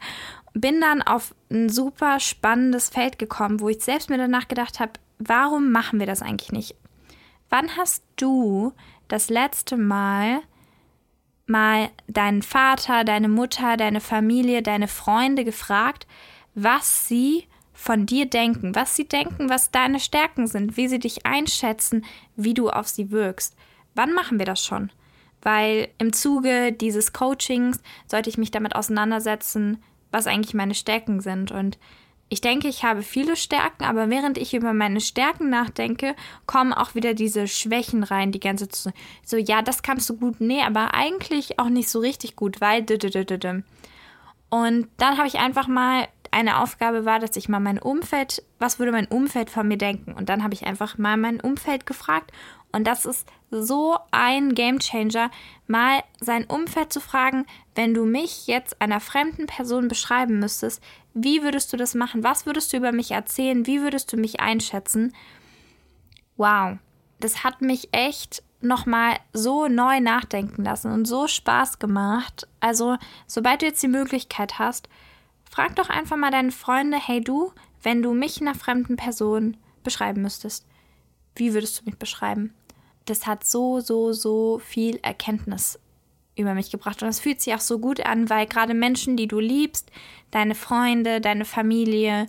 Bin 0.54 0.80
dann 0.80 1.01
auf 1.01 1.36
ein 1.51 1.68
super 1.68 2.19
spannendes 2.22 2.89
Feld 2.89 3.19
gekommen, 3.19 3.60
wo 3.60 3.68
ich 3.68 3.83
selbst 3.83 4.10
mir 4.10 4.18
danach 4.18 4.48
gedacht 4.48 4.80
habe, 4.80 4.94
warum 5.19 5.72
machen 5.72 6.00
wir 6.00 6.07
das 6.07 6.22
eigentlich 6.22 6.54
nicht? 6.54 6.75
Wann 7.50 7.75
hast 7.77 8.04
du 8.16 8.74
das 9.07 9.30
letzte 9.30 9.77
Mal 9.77 10.39
mal 11.45 11.89
deinen 12.07 12.42
Vater, 12.42 13.04
deine 13.04 13.30
Mutter, 13.30 13.77
deine 13.77 14.01
Familie, 14.01 14.63
deine 14.63 14.88
Freunde 14.88 15.44
gefragt, 15.44 16.07
was 16.56 17.07
sie 17.07 17.48
von 17.86 18.08
dir 18.08 18.26
denken, 18.26 18.74
was 18.74 18.96
sie 18.96 19.08
denken, 19.08 19.48
was 19.48 19.70
deine 19.70 20.00
Stärken 20.00 20.48
sind, 20.48 20.75
wie 20.75 20.88
sie 20.88 20.98
dich 20.98 21.27
einschätzen, 21.27 22.04
wie 22.36 22.56
du 22.56 22.72
auf 22.72 22.88
sie 22.88 23.12
wirkst. 23.12 23.56
Wann 23.94 24.12
machen 24.12 24.39
wir 24.39 24.48
das 24.48 24.65
schon? 24.65 24.92
Weil 25.44 25.89
im 26.00 26.12
Zuge 26.12 26.74
dieses 26.74 27.13
Coachings 27.13 27.80
sollte 28.08 28.32
ich 28.32 28.39
mich 28.39 28.50
damit 28.50 28.75
auseinandersetzen, 28.75 29.84
was 30.10 30.25
eigentlich 30.25 30.56
meine 30.56 30.74
Stärken 30.74 31.22
sind. 31.22 31.51
Und 31.51 31.77
ich 32.27 32.42
denke, 32.42 32.68
ich 32.70 32.84
habe 32.84 33.04
viele 33.04 33.36
Stärken, 33.36 33.84
aber 33.84 34.10
während 34.10 34.39
ich 34.39 34.56
über 34.56 34.74
meine 34.74 35.00
Stärken 35.00 35.51
nachdenke, 35.51 36.15
kommen 36.48 36.74
auch 36.74 36.96
wieder 36.96 37.13
diese 37.13 37.48
Schwächen 37.48 38.01
rein, 38.01 38.32
die 38.32 38.39
ganze 38.39 38.68
Zeit. 38.68 38.96
So, 39.24 39.38
ja, 39.38 39.62
das 39.62 39.84
kannst 39.84 40.10
du 40.10 40.18
gut, 40.18 40.42
nee, 40.42 40.63
aber 40.63 40.96
eigentlich 40.96 41.60
auch 41.60 41.70
nicht 41.70 41.89
so 41.89 42.00
richtig 42.00 42.36
gut, 42.36 42.62
weil. 42.62 42.84
Und 44.50 44.88
dann 44.98 45.18
habe 45.20 45.27
ich 45.27 45.38
einfach 45.38 45.68
mal 45.68 46.08
eine 46.36 46.60
Aufgabe 46.60 47.06
war, 47.06 47.20
dass 47.20 47.38
ich 47.38 47.48
mal 47.48 47.62
mein 47.62 47.80
Umfeld, 47.80 48.44
was 48.60 48.77
würde 48.77 48.92
mein 48.92 49.08
Umfeld 49.08 49.50
von 49.50 49.70
mir 49.70 49.77
denken? 49.77 50.12
Und 50.12 50.27
dann 50.27 50.44
habe 50.44 50.54
ich 50.54 50.68
einfach 50.68 50.98
mal 50.98 51.15
mein 51.15 51.39
Umfeld 51.39 51.86
gefragt. 51.86 52.34
Und 52.74 52.86
das 52.86 53.06
ist 53.06 53.25
so 53.51 53.98
ein 54.12 54.54
Game 54.54 54.80
Changer, 54.80 55.32
mal 55.65 56.04
sein 56.20 56.44
Umfeld 56.44 56.92
zu 56.92 57.00
fragen, 57.00 57.46
wenn 57.74 57.94
du 57.94 58.04
mich 58.04 58.48
jetzt 58.48 58.82
einer 58.82 59.00
fremden 59.00 59.48
Person 59.48 59.88
beschreiben 59.88 60.39
müsstest, 60.39 60.84
wie 61.13 61.42
würdest 61.42 61.72
du 61.72 61.77
das 61.77 61.96
machen? 61.96 62.25
Was 62.25 62.46
würdest 62.46 62.74
du 62.74 62.77
über 62.77 62.92
mich 62.92 63.12
erzählen? 63.12 63.65
Wie 63.65 63.82
würdest 63.82 64.12
du 64.12 64.18
mich 64.18 64.42
einschätzen? 64.42 65.13
Wow, 66.36 66.80
das 67.22 67.46
hat 67.46 67.62
mich 67.62 67.88
echt 67.94 68.44
nochmal 68.60 69.15
so 69.32 69.70
neu 69.70 70.01
nachdenken 70.01 70.65
lassen 70.65 70.92
und 70.92 71.06
so 71.06 71.30
Spaß 71.30 71.80
gemacht. 71.80 72.46
Also, 72.60 72.98
sobald 73.25 73.62
du 73.62 73.68
jetzt 73.68 73.82
die 73.82 73.88
Möglichkeit 73.88 74.60
hast, 74.60 74.89
Frag 75.50 75.75
doch 75.75 75.90
einfach 75.90 76.18
mal 76.18 76.32
deine 76.32 76.52
Freunde, 76.52 76.98
hey 77.00 77.22
du, 77.22 77.52
wenn 77.84 78.02
du 78.02 78.14
mich 78.14 78.42
einer 78.42 78.56
fremden 78.56 78.98
Person 78.98 79.58
beschreiben 79.84 80.22
müsstest, 80.22 80.66
wie 81.36 81.54
würdest 81.54 81.80
du 81.80 81.86
mich 81.86 81.98
beschreiben? 81.98 82.54
Das 83.06 83.28
hat 83.28 83.46
so, 83.46 83.80
so, 83.80 84.14
so 84.14 84.60
viel 84.60 85.00
Erkenntnis 85.04 85.80
über 86.36 86.54
mich 86.54 86.72
gebracht. 86.72 87.02
Und 87.04 87.10
es 87.10 87.20
fühlt 87.20 87.42
sich 87.42 87.54
auch 87.54 87.62
so 87.62 87.80
gut 87.80 88.06
an, 88.06 88.30
weil 88.30 88.46
gerade 88.48 88.74
Menschen, 88.74 89.16
die 89.16 89.28
du 89.28 89.40
liebst, 89.40 89.92
deine 90.32 90.56
Freunde, 90.56 91.22
deine 91.22 91.46
Familie, 91.46 92.28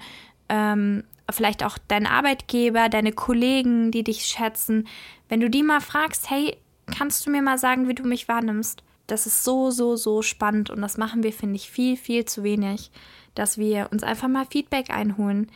ähm, 0.49 1.05
vielleicht 1.31 1.65
auch 1.65 1.79
dein 1.89 2.07
Arbeitgeber, 2.07 2.89
deine 2.89 3.13
Kollegen, 3.13 3.91
die 3.91 4.05
dich 4.05 4.27
schätzen, 4.27 4.87
wenn 5.29 5.41
du 5.41 5.51
die 5.51 5.63
mal 5.63 5.81
fragst, 5.81 6.31
hey, 6.31 6.57
kannst 6.97 7.27
du 7.27 7.31
mir 7.31 7.43
mal 7.43 7.59
sagen, 7.59 7.89
wie 7.89 7.95
du 7.95 8.05
mich 8.05 8.29
wahrnimmst? 8.29 8.83
Das 9.07 9.27
ist 9.27 9.45
so, 9.45 9.71
so, 9.71 9.97
so 9.97 10.23
spannend 10.23 10.71
und 10.71 10.81
das 10.83 10.97
machen 10.97 11.23
wir, 11.23 11.33
finde 11.33 11.57
ich, 11.57 11.71
viel, 11.71 11.97
viel 11.97 12.25
zu 12.25 12.43
wenig 12.43 12.91
dass 13.37 13.59
wir 13.59 13.89
uns 13.93 14.03
einfach 14.03 14.29
mal 14.29 14.47
Feedback 14.47 14.91
einholen. 14.91 15.49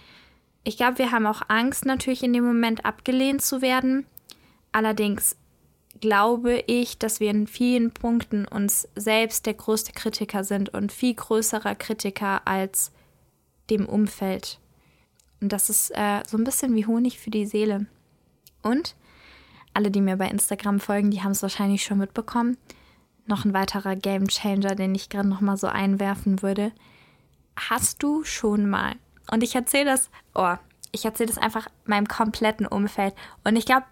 Ich 0.62 0.76
glaube, 0.76 0.98
wir 0.98 1.10
haben 1.10 1.26
auch 1.26 1.42
Angst, 1.48 1.86
natürlich 1.86 2.22
in 2.22 2.32
dem 2.32 2.44
Moment 2.44 2.84
abgelehnt 2.84 3.42
zu 3.42 3.62
werden. 3.62 4.06
Allerdings 4.70 5.36
glaube 6.00 6.62
ich, 6.66 6.98
dass 6.98 7.18
wir 7.18 7.30
in 7.30 7.46
vielen 7.46 7.90
Punkten 7.90 8.46
uns 8.46 8.88
selbst 8.94 9.46
der 9.46 9.54
größte 9.54 9.92
Kritiker 9.92 10.44
sind 10.44 10.68
und 10.72 10.92
viel 10.92 11.14
größerer 11.14 11.74
Kritiker 11.74 12.46
als 12.46 12.92
dem 13.70 13.86
Umfeld. 13.86 14.60
Und 15.40 15.52
das 15.52 15.70
ist 15.70 15.90
äh, 15.90 16.22
so 16.26 16.36
ein 16.36 16.44
bisschen 16.44 16.74
wie 16.74 16.86
Honig 16.86 17.18
für 17.18 17.30
die 17.30 17.46
Seele. 17.46 17.86
Und 18.62 18.94
alle, 19.72 19.90
die 19.90 20.02
mir 20.02 20.16
bei 20.16 20.28
Instagram 20.28 20.80
folgen, 20.80 21.10
die 21.10 21.22
haben 21.22 21.32
es 21.32 21.42
wahrscheinlich 21.42 21.82
schon 21.82 21.98
mitbekommen. 21.98 22.58
Noch 23.30 23.44
ein 23.44 23.54
weiterer 23.54 23.94
Game 23.94 24.26
Changer, 24.26 24.74
den 24.74 24.92
ich 24.92 25.08
gerade 25.08 25.28
noch 25.28 25.40
mal 25.40 25.56
so 25.56 25.68
einwerfen 25.68 26.42
würde. 26.42 26.72
Hast 27.56 28.02
du 28.02 28.24
schon 28.24 28.68
mal? 28.68 28.96
Und 29.30 29.44
ich 29.44 29.54
erzähle 29.54 29.84
das, 29.84 30.10
oh, 30.34 30.56
ich 30.90 31.04
erzähle 31.04 31.28
das 31.28 31.38
einfach 31.38 31.68
meinem 31.84 32.08
kompletten 32.08 32.66
Umfeld. 32.66 33.14
Und 33.44 33.54
ich 33.54 33.66
glaube, 33.66 33.84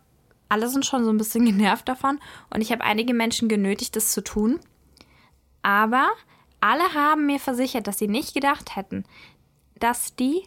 alle 0.49 0.69
sind 0.69 0.85
schon 0.85 1.05
so 1.05 1.11
ein 1.11 1.19
bisschen 1.19 1.45
genervt 1.47 1.89
davon. 1.89 2.19
Und 2.53 2.63
ich 2.63 2.73
habe 2.73 2.83
einige 2.83 3.15
Menschen 3.15 3.49
genötigt, 3.49 3.95
das 3.95 4.11
zu 4.11 4.25
tun. 4.25 4.59
Aber 5.63 6.09
alle 6.61 6.93
haben 6.95 7.27
mir 7.27 7.39
versichert, 7.39 7.87
dass 7.87 7.99
sie 7.99 8.09
nicht 8.09 8.35
gedacht 8.35 8.75
hätten, 8.75 9.05
dass 9.79 10.17
die 10.17 10.43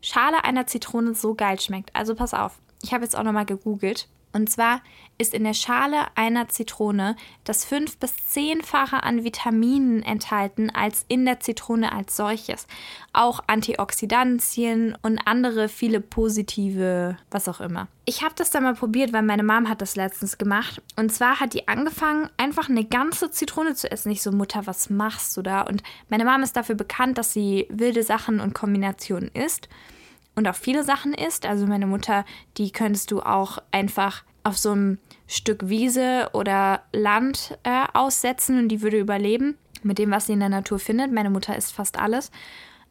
Schale 0.00 0.44
einer 0.44 0.68
Zitrone 0.68 1.16
so 1.16 1.34
geil 1.34 1.58
schmeckt. 1.58 1.90
Also 1.96 2.14
pass 2.14 2.32
auf, 2.32 2.60
ich 2.80 2.94
habe 2.94 3.02
jetzt 3.02 3.18
auch 3.18 3.24
nochmal 3.24 3.44
gegoogelt. 3.44 4.06
Und 4.36 4.50
zwar 4.50 4.82
ist 5.16 5.32
in 5.32 5.44
der 5.44 5.54
Schale 5.54 6.08
einer 6.14 6.48
Zitrone 6.48 7.16
das 7.44 7.64
fünf- 7.64 7.96
bis 7.96 8.28
zehnfache 8.28 9.02
an 9.02 9.24
Vitaminen 9.24 10.02
enthalten 10.02 10.68
als 10.68 11.06
in 11.08 11.24
der 11.24 11.40
Zitrone 11.40 11.90
als 11.90 12.16
solches. 12.16 12.66
Auch 13.14 13.40
Antioxidantien 13.46 14.94
und 15.00 15.18
andere 15.24 15.70
viele 15.70 16.02
positive, 16.02 17.16
was 17.30 17.48
auch 17.48 17.60
immer. 17.62 17.88
Ich 18.04 18.22
habe 18.22 18.34
das 18.36 18.50
dann 18.50 18.64
mal 18.64 18.74
probiert, 18.74 19.14
weil 19.14 19.22
meine 19.22 19.42
Mom 19.42 19.70
hat 19.70 19.80
das 19.80 19.96
letztens 19.96 20.36
gemacht. 20.36 20.82
Und 20.96 21.10
zwar 21.10 21.40
hat 21.40 21.54
die 21.54 21.66
angefangen, 21.66 22.28
einfach 22.36 22.68
eine 22.68 22.84
ganze 22.84 23.30
Zitrone 23.30 23.74
zu 23.74 23.90
essen. 23.90 24.12
Ich 24.12 24.20
so, 24.20 24.32
Mutter, 24.32 24.66
was 24.66 24.90
machst 24.90 25.34
du 25.38 25.40
da? 25.40 25.62
Und 25.62 25.82
meine 26.10 26.26
Mom 26.26 26.42
ist 26.42 26.56
dafür 26.56 26.74
bekannt, 26.74 27.16
dass 27.16 27.32
sie 27.32 27.66
wilde 27.70 28.02
Sachen 28.02 28.38
und 28.40 28.54
Kombinationen 28.54 29.30
isst 29.32 29.70
und 30.36 30.46
auch 30.46 30.54
viele 30.54 30.84
Sachen 30.84 31.12
isst. 31.12 31.46
Also 31.46 31.66
meine 31.66 31.86
Mutter, 31.86 32.24
die 32.56 32.70
könntest 32.70 33.10
du 33.10 33.20
auch 33.20 33.58
einfach 33.72 34.22
auf 34.44 34.56
so 34.56 34.70
einem 34.70 34.98
Stück 35.26 35.68
Wiese 35.68 36.30
oder 36.32 36.82
Land 36.92 37.58
äh, 37.64 37.86
aussetzen 37.92 38.60
und 38.60 38.68
die 38.68 38.82
würde 38.82 39.00
überleben 39.00 39.58
mit 39.82 39.98
dem, 39.98 40.12
was 40.12 40.26
sie 40.26 40.34
in 40.34 40.40
der 40.40 40.48
Natur 40.48 40.78
findet. 40.78 41.12
Meine 41.12 41.30
Mutter 41.30 41.56
isst 41.56 41.72
fast 41.72 41.98
alles. 41.98 42.30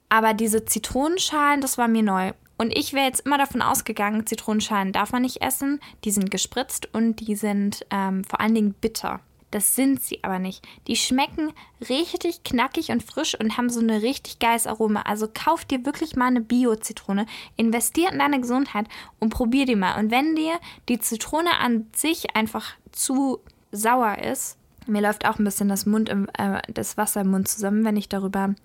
Aber 0.10 0.34
diese 0.34 0.66
Zitronenschalen, 0.66 1.62
das 1.62 1.78
war 1.78 1.88
mir 1.88 2.04
neu. 2.04 2.34
Und 2.58 2.78
ich 2.78 2.94
wäre 2.94 3.06
jetzt 3.06 3.25
immer 3.25 3.38
davon 3.38 3.62
ausgegangen, 3.62 4.25
Zitronenschalen 4.25 4.92
darf 4.92 5.12
man 5.12 5.24
nicht 5.24 5.42
essen. 5.42 5.80
Die 6.04 6.12
sind 6.12 6.32
gespritzt 6.32 6.90
und 6.94 7.18
die 7.18 7.36
sind 7.36 7.86
ähm, 7.90 8.24
vor 8.24 8.40
allen 8.40 8.56
Dingen 8.56 8.74
bitter. 8.74 9.20
Das 9.55 9.74
sind 9.74 10.01
sie 10.01 10.21
aber 10.21 10.38
nicht. 10.38 10.67
Die 10.88 10.97
schmecken 10.97 11.53
richtig 11.88 12.43
knackig 12.43 12.89
und 12.89 13.01
frisch 13.01 13.39
und 13.39 13.55
haben 13.55 13.69
so 13.69 13.79
eine 13.79 14.01
richtig 14.01 14.39
geiles 14.39 14.67
Aroma. 14.67 15.03
Also 15.03 15.29
kauf 15.33 15.63
dir 15.63 15.85
wirklich 15.85 16.17
mal 16.17 16.27
eine 16.27 16.41
Bio-Zitrone, 16.41 17.25
investier 17.55 18.12
in 18.12 18.19
deine 18.19 18.41
Gesundheit 18.41 18.88
und 19.17 19.29
probier 19.29 19.65
die 19.65 19.77
mal. 19.77 19.97
Und 19.97 20.12
wenn 20.12 20.35
dir 20.35 20.59
die 20.89 21.00
Zitrone 21.00 21.57
an 21.57 21.88
sich 21.95 22.35
einfach 22.35 22.74
zu 22.91 23.39
sauer 23.71 24.17
ist, 24.17 24.57
mir 24.88 25.01
läuft 25.01 25.25
auch 25.25 25.39
ein 25.39 25.45
bisschen 25.45 25.69
das, 25.69 25.85
Mund 25.85 26.09
im, 26.09 26.27
äh, 26.38 26.62
das 26.74 26.97
Wasser 26.97 27.21
im 27.21 27.31
Mund 27.31 27.47
zusammen, 27.47 27.85
wenn 27.85 27.95
ich 27.95 28.09
darüber 28.09 28.55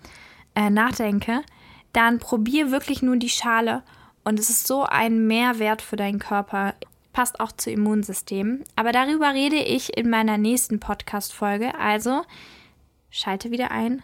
äh, 0.57 0.71
nachdenke, 0.71 1.43
dann 1.93 2.19
probier 2.19 2.73
wirklich 2.73 3.01
nur 3.01 3.15
die 3.15 3.29
Schale 3.29 3.85
und 4.25 4.41
es 4.41 4.51
ist 4.51 4.67
so 4.67 4.83
ein 4.83 5.29
Mehrwert 5.29 5.83
für 5.83 5.95
deinen 5.95 6.19
Körper 6.19 6.75
passt 7.13 7.41
auch 7.41 7.53
zu 7.53 7.71
Immunsystem. 7.71 8.65
Aber 8.77 8.93
darüber 8.93 9.33
rede 9.33 9.57
ich 9.57 9.97
in 9.97 10.11
meiner 10.11 10.39
nächsten 10.39 10.81
Podcast-Folge. 10.81 11.75
Also 11.79 12.23
schalte 13.11 13.51
wieder 13.51 13.71
ein. 13.71 14.03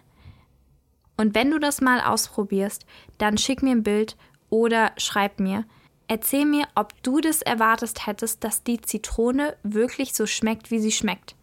Und 1.16 1.34
wenn 1.34 1.50
du 1.50 1.58
das 1.58 1.80
mal 1.80 2.00
ausprobierst, 2.00 2.84
dann 3.18 3.38
schick 3.38 3.62
mir 3.62 3.72
ein 3.72 3.82
Bild 3.82 4.16
oder 4.50 4.92
schreib 4.96 5.40
mir. 5.40 5.64
Erzähl 6.08 6.44
mir, 6.44 6.68
ob 6.74 7.02
du 7.02 7.20
das 7.20 7.42
erwartest 7.42 8.06
hättest, 8.06 8.44
dass 8.44 8.62
die 8.62 8.80
Zitrone 8.80 9.56
wirklich 9.62 10.14
so 10.14 10.26
schmeckt, 10.26 10.70
wie 10.70 10.78
sie 10.78 10.92
schmeckt. 10.92 11.34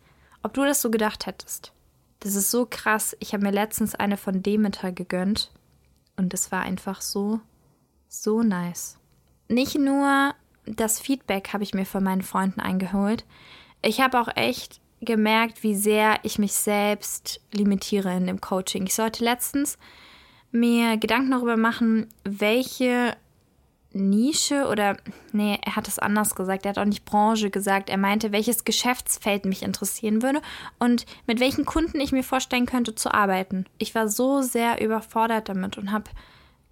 Ob 0.42 0.54
du 0.54 0.64
das 0.64 0.82
so 0.82 0.90
gedacht 0.90 1.26
hättest. 1.26 1.74
Das 2.20 2.36
ist 2.36 2.52
so 2.52 2.66
krass. 2.70 3.18
Ich 3.20 3.34
habe 3.34 3.44
mir 3.44 3.52
letztens 3.52 3.96
eine 3.96 4.16
von 4.16 4.44
Demeter 4.44 4.92
gegönnt. 4.92 5.52
Und 6.16 6.34
es 6.34 6.52
war 6.52 6.62
einfach 6.62 7.02
so, 7.02 7.42
so 8.08 8.44
nice. 8.44 8.98
Nicht 9.50 9.78
nur 9.78 10.34
das 10.66 11.00
Feedback 11.00 11.54
habe 11.54 11.64
ich 11.64 11.74
mir 11.74 11.86
von 11.86 12.04
meinen 12.04 12.22
Freunden 12.22 12.60
eingeholt. 12.60 13.26
Ich 13.82 14.02
habe 14.02 14.20
auch 14.20 14.30
echt 14.36 14.80
gemerkt, 15.02 15.64
wie 15.64 15.76
sehr 15.76 16.20
ich 16.24 16.40
mich 16.40 16.54
selbst 16.54 17.42
limitiere 17.52 18.16
in 18.16 18.28
dem 18.28 18.42
Coaching. 18.42 18.86
Ich 18.86 18.96
sollte 18.96 19.24
letztens 19.24 19.78
mir 20.52 20.98
Gedanken 20.98 21.32
darüber 21.32 21.58
machen, 21.58 22.08
welche 22.24 23.16
Nische 23.92 24.68
oder, 24.68 24.98
nee, 25.34 25.60
er 25.62 25.76
hat 25.76 25.88
es 25.88 26.00
anders 26.00 26.36
gesagt, 26.36 26.66
er 26.66 26.70
hat 26.70 26.78
auch 26.80 26.86
nicht 26.86 27.06
Branche 27.06 27.50
gesagt, 27.50 27.90
er 27.90 27.98
meinte, 27.98 28.32
welches 28.32 28.64
Geschäftsfeld 28.64 29.46
mich 29.46 29.62
interessieren 29.62 30.24
würde 30.24 30.42
und 30.80 31.06
mit 31.28 31.40
welchen 31.40 31.66
Kunden 31.66 32.00
ich 32.00 32.12
mir 32.12 32.24
vorstellen 32.24 32.66
könnte 32.66 32.96
zu 32.96 33.14
arbeiten. 33.14 33.66
Ich 33.78 33.94
war 33.94 34.08
so 34.08 34.42
sehr 34.42 34.82
überfordert 34.82 35.50
damit 35.50 35.78
und 35.78 35.92
habe 35.92 36.10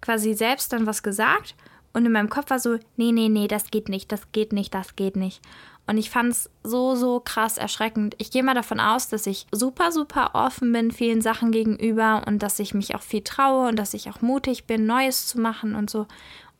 quasi 0.00 0.34
selbst 0.34 0.72
dann 0.72 0.86
was 0.86 1.02
gesagt 1.04 1.54
und 1.92 2.06
in 2.06 2.12
meinem 2.12 2.30
Kopf 2.30 2.50
war 2.50 2.58
so, 2.58 2.78
nee, 2.96 3.12
nee, 3.12 3.28
nee, 3.28 3.48
das 3.48 3.70
geht 3.70 3.88
nicht, 3.88 4.12
das 4.12 4.32
geht 4.32 4.52
nicht, 4.52 4.72
das 4.72 4.96
geht 4.96 5.16
nicht. 5.16 5.42
Und 5.86 5.98
ich 5.98 6.10
fand 6.10 6.30
es 6.30 6.48
so, 6.62 6.94
so 6.94 7.20
krass 7.20 7.58
erschreckend. 7.58 8.14
Ich 8.18 8.30
gehe 8.30 8.44
mal 8.44 8.54
davon 8.54 8.80
aus, 8.80 9.08
dass 9.08 9.26
ich 9.26 9.46
super, 9.50 9.90
super 9.90 10.30
offen 10.34 10.72
bin 10.72 10.92
vielen 10.92 11.20
Sachen 11.20 11.50
gegenüber 11.50 12.22
und 12.26 12.42
dass 12.42 12.58
ich 12.60 12.72
mich 12.72 12.94
auch 12.94 13.02
viel 13.02 13.22
traue 13.22 13.68
und 13.68 13.76
dass 13.76 13.92
ich 13.92 14.08
auch 14.08 14.20
mutig 14.20 14.66
bin, 14.66 14.86
Neues 14.86 15.26
zu 15.26 15.40
machen 15.40 15.74
und 15.74 15.90
so. 15.90 16.06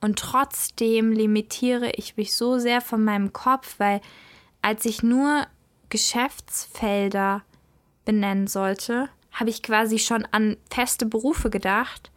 Und 0.01 0.19
trotzdem 0.19 1.13
limitiere 1.13 1.91
ich 1.93 2.17
mich 2.17 2.35
so 2.35 2.59
sehr 2.59 2.81
von 2.81 3.05
meinem 3.05 3.33
Kopf, 3.33 3.77
weil 3.79 4.01
als 4.61 4.85
ich 4.85 5.03
nur 5.03 5.47
Geschäftsfelder 5.89 7.43
benennen 8.05 8.49
sollte, 8.49 9.09
habe 9.31 9.51
ich 9.51 9.63
quasi 9.63 9.99
schon 9.99 10.27
an 10.33 10.57
feste 10.69 11.07
Berufe 11.07 11.49
gedacht 11.49 12.12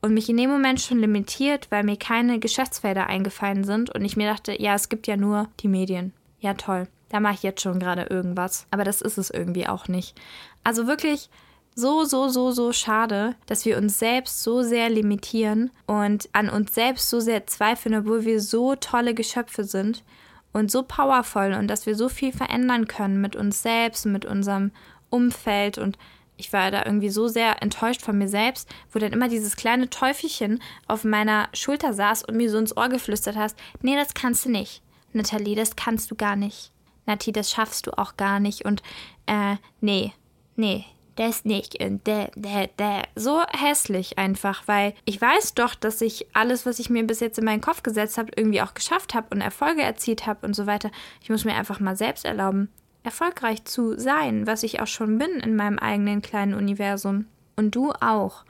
und 0.00 0.14
mich 0.14 0.28
in 0.28 0.36
dem 0.36 0.50
Moment 0.50 0.80
schon 0.80 0.98
limitiert, 0.98 1.66
weil 1.70 1.84
mir 1.84 1.96
keine 1.96 2.38
Geschäftsfelder 2.38 3.06
eingefallen 3.06 3.64
sind 3.64 3.94
und 3.94 4.04
ich 4.04 4.16
mir 4.16 4.28
dachte, 4.30 4.60
ja, 4.60 4.74
es 4.74 4.88
gibt 4.88 5.06
ja 5.06 5.16
nur 5.16 5.48
die 5.60 5.68
Medien. 5.68 6.12
Ja, 6.40 6.54
toll. 6.54 6.88
Da 7.10 7.20
mache 7.20 7.34
ich 7.34 7.42
jetzt 7.42 7.60
schon 7.60 7.78
gerade 7.80 8.04
irgendwas. 8.04 8.66
Aber 8.70 8.84
das 8.84 9.02
ist 9.02 9.18
es 9.18 9.30
irgendwie 9.30 9.66
auch 9.66 9.88
nicht. 9.88 10.18
Also 10.64 10.86
wirklich 10.86 11.28
so, 11.74 12.04
so, 12.04 12.28
so, 12.28 12.50
so 12.50 12.72
schade, 12.72 13.34
dass 13.46 13.64
wir 13.64 13.76
uns 13.76 13.98
selbst 13.98 14.42
so 14.42 14.62
sehr 14.62 14.88
limitieren 14.88 15.70
und 15.86 16.28
an 16.32 16.48
uns 16.48 16.74
selbst 16.74 17.10
so 17.10 17.20
sehr 17.20 17.46
zweifeln, 17.46 17.94
obwohl 17.94 18.24
wir 18.24 18.40
so 18.40 18.74
tolle 18.76 19.14
Geschöpfe 19.14 19.64
sind 19.64 20.04
und 20.52 20.70
so 20.70 20.82
powervoll 20.82 21.54
und 21.54 21.68
dass 21.68 21.86
wir 21.86 21.94
so 21.94 22.08
viel 22.08 22.32
verändern 22.32 22.86
können 22.86 23.20
mit 23.20 23.36
uns 23.36 23.62
selbst, 23.62 24.06
mit 24.06 24.24
unserem 24.24 24.72
Umfeld 25.10 25.78
und 25.78 25.96
ich 26.40 26.52
war 26.52 26.70
da 26.70 26.84
irgendwie 26.84 27.10
so 27.10 27.28
sehr 27.28 27.62
enttäuscht 27.62 28.02
von 28.02 28.18
mir 28.18 28.28
selbst, 28.28 28.68
wo 28.92 28.98
dann 28.98 29.12
immer 29.12 29.28
dieses 29.28 29.56
kleine 29.56 29.90
Teufelchen 29.90 30.60
auf 30.88 31.04
meiner 31.04 31.48
Schulter 31.52 31.92
saß 31.92 32.24
und 32.24 32.36
mir 32.36 32.50
so 32.50 32.58
ins 32.58 32.76
Ohr 32.76 32.88
geflüstert 32.88 33.36
hast, 33.36 33.56
nee, 33.82 33.94
das 33.94 34.14
kannst 34.14 34.46
du 34.46 34.50
nicht. 34.50 34.82
Nathalie, 35.12 35.54
das 35.54 35.76
kannst 35.76 36.10
du 36.10 36.14
gar 36.14 36.36
nicht. 36.36 36.72
Nati, 37.06 37.32
das 37.32 37.50
schaffst 37.50 37.86
du 37.86 37.98
auch 37.98 38.16
gar 38.16 38.40
nicht. 38.40 38.64
Und 38.64 38.82
äh, 39.26 39.56
nee, 39.80 40.12
nee, 40.56 40.84
das 41.16 41.44
nicht. 41.44 41.82
Und 41.82 42.06
der, 42.06 42.30
der, 42.34 42.68
der. 42.68 43.02
So 43.16 43.42
hässlich 43.50 44.18
einfach, 44.18 44.62
weil 44.66 44.94
ich 45.04 45.20
weiß 45.20 45.54
doch, 45.54 45.74
dass 45.74 46.00
ich 46.00 46.26
alles, 46.34 46.66
was 46.66 46.78
ich 46.78 46.88
mir 46.88 47.04
bis 47.04 47.20
jetzt 47.20 47.38
in 47.38 47.44
meinen 47.44 47.60
Kopf 47.60 47.82
gesetzt 47.82 48.16
habe, 48.16 48.30
irgendwie 48.36 48.62
auch 48.62 48.74
geschafft 48.74 49.14
habe 49.14 49.28
und 49.30 49.40
Erfolge 49.40 49.82
erzielt 49.82 50.26
habe 50.26 50.46
und 50.46 50.54
so 50.54 50.66
weiter. 50.66 50.90
Ich 51.22 51.30
muss 51.30 51.44
mir 51.44 51.54
einfach 51.54 51.80
mal 51.80 51.96
selbst 51.96 52.24
erlauben, 52.24 52.70
erfolgreich 53.02 53.64
zu 53.64 53.98
sein, 53.98 54.46
was 54.46 54.62
ich 54.62 54.80
auch 54.80 54.86
schon 54.86 55.18
bin 55.18 55.30
in 55.40 55.56
meinem 55.56 55.78
eigenen 55.78 56.22
kleinen 56.22 56.54
Universum. 56.54 57.26
Und 57.56 57.74
du 57.74 57.92
auch. 57.92 58.44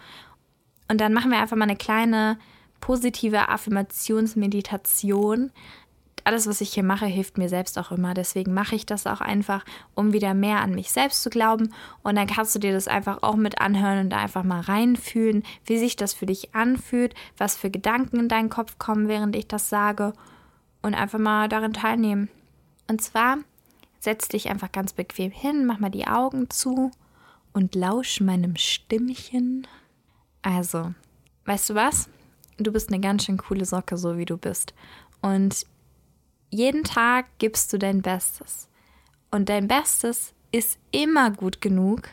Und 0.89 1.01
dann 1.01 1.13
machen 1.13 1.31
wir 1.31 1.39
einfach 1.39 1.57
mal 1.57 1.65
eine 1.65 1.77
kleine 1.77 2.39
positive 2.81 3.49
Affirmationsmeditation. 3.49 5.53
Alles, 6.25 6.47
was 6.47 6.61
ich 6.61 6.75
hier 6.75 6.83
mache, 6.83 7.07
hilft 7.07 7.39
mir 7.39 7.49
selbst 7.49 7.79
auch 7.79 7.93
immer. 7.93 8.13
Deswegen 8.13 8.53
mache 8.53 8.75
ich 8.75 8.87
das 8.87 9.07
auch 9.07 9.21
einfach, 9.21 9.65
um 9.95 10.13
wieder 10.13 10.35
mehr 10.35 10.61
an 10.61 10.75
mich 10.75 10.91
selbst 10.91 11.23
zu 11.23 11.31
glauben. 11.31 11.73
Und 12.03 12.17
dann 12.17 12.27
kannst 12.27 12.55
du 12.55 12.59
dir 12.59 12.73
das 12.73 12.89
einfach 12.89 13.23
auch 13.23 13.37
mit 13.37 13.61
anhören 13.61 14.07
und 14.07 14.13
einfach 14.13 14.43
mal 14.43 14.61
reinfühlen, 14.61 15.45
wie 15.65 15.79
sich 15.79 15.97
das 15.97 16.13
für 16.13 16.27
dich 16.27 16.55
anfühlt, 16.55 17.15
was 17.39 17.57
für 17.57 17.71
Gedanken 17.71 18.21
in 18.21 18.29
deinen 18.29 18.51
Kopf 18.51 18.79
kommen, 18.79 19.09
während 19.09 19.35
ich 19.35 19.49
das 19.49 19.71
sage. 19.71 20.13
Und 20.83 20.95
einfach 20.95 21.19
mal 21.19 21.49
darin 21.49 21.73
teilnehmen. 21.73 22.29
Und 22.89 23.01
zwar 23.01 23.39
Setz 24.01 24.29
dich 24.29 24.49
einfach 24.49 24.73
ganz 24.73 24.95
bequem 24.95 25.31
hin, 25.31 25.67
mach 25.67 25.79
mal 25.79 25.91
die 25.91 26.07
Augen 26.07 26.49
zu 26.49 26.91
und 27.53 27.75
lausch 27.75 28.21
meinem 28.21 28.57
Stimmchen. 28.57 29.67
Also, 30.43 30.95
weißt 31.45 31.71
du 31.71 31.75
was? 31.75 32.09
Du 32.57 32.73
bist 32.73 32.89
eine 32.89 33.01
ganz 33.01 33.25
schön 33.25 33.37
coole 33.37 33.67
Socke, 33.67 33.99
so 33.99 34.17
wie 34.17 34.25
du 34.25 34.39
bist. 34.39 34.75
Und 35.21 35.67
jeden 36.51 36.83
Tag 36.83 37.27
gibst 37.39 37.73
du 37.73 37.79
dein 37.79 38.01
Bestes. 38.01 38.69
Und 39.31 39.51
dein 39.51 39.69
Bestes 39.69 40.33
ist 40.51 40.79
immer 40.91 41.31
gut 41.31 41.61
genug, 41.61 42.09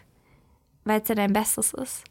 weil 0.84 1.01
es 1.01 1.08
ja 1.08 1.15
dein 1.15 1.34
Bestes 1.34 1.74
ist. 1.74 2.03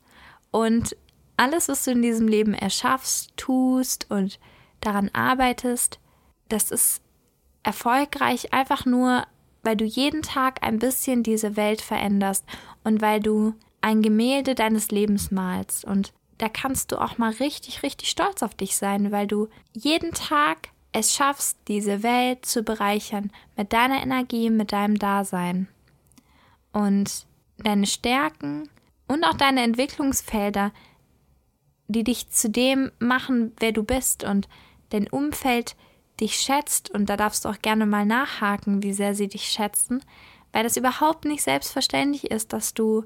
Und 0.50 0.96
alles, 1.36 1.68
was 1.68 1.84
du 1.84 1.90
in 1.90 2.00
diesem 2.02 2.28
Leben 2.28 2.54
erschaffst, 2.54 3.36
tust 3.36 4.10
und 4.10 4.40
daran 4.80 5.10
arbeitest, 5.12 6.00
das 6.48 6.70
ist 6.70 7.02
erfolgreich 7.62 8.54
einfach 8.54 8.86
nur, 8.86 9.26
weil 9.66 9.76
du 9.76 9.84
jeden 9.84 10.22
Tag 10.22 10.62
ein 10.62 10.78
bisschen 10.78 11.22
diese 11.22 11.56
Welt 11.56 11.82
veränderst 11.82 12.44
und 12.84 13.02
weil 13.02 13.20
du 13.20 13.54
ein 13.80 14.00
Gemälde 14.00 14.54
deines 14.54 14.90
Lebens 14.90 15.30
malst. 15.30 15.84
Und 15.84 16.12
da 16.38 16.48
kannst 16.48 16.92
du 16.92 17.00
auch 17.00 17.18
mal 17.18 17.32
richtig, 17.32 17.82
richtig 17.82 18.08
stolz 18.08 18.42
auf 18.42 18.54
dich 18.54 18.76
sein, 18.76 19.12
weil 19.12 19.26
du 19.26 19.48
jeden 19.72 20.12
Tag 20.12 20.68
es 20.92 21.14
schaffst, 21.14 21.58
diese 21.68 22.02
Welt 22.02 22.46
zu 22.46 22.62
bereichern 22.62 23.30
mit 23.56 23.72
deiner 23.72 24.00
Energie, 24.02 24.48
mit 24.50 24.72
deinem 24.72 24.98
Dasein. 24.98 25.68
Und 26.72 27.26
deine 27.58 27.86
Stärken 27.86 28.68
und 29.08 29.24
auch 29.24 29.34
deine 29.34 29.62
Entwicklungsfelder, 29.62 30.72
die 31.88 32.04
dich 32.04 32.30
zu 32.30 32.50
dem 32.50 32.90
machen, 32.98 33.52
wer 33.58 33.72
du 33.72 33.82
bist 33.82 34.24
und 34.24 34.48
dein 34.90 35.08
Umfeld 35.08 35.76
dich 36.20 36.36
schätzt 36.36 36.90
und 36.90 37.06
da 37.06 37.16
darfst 37.16 37.44
du 37.44 37.48
auch 37.48 37.60
gerne 37.60 37.86
mal 37.86 38.06
nachhaken, 38.06 38.82
wie 38.82 38.92
sehr 38.92 39.14
sie 39.14 39.28
dich 39.28 39.48
schätzen, 39.48 40.02
weil 40.52 40.62
das 40.62 40.76
überhaupt 40.76 41.24
nicht 41.24 41.42
selbstverständlich 41.42 42.30
ist, 42.30 42.52
dass 42.52 42.74
du 42.74 43.04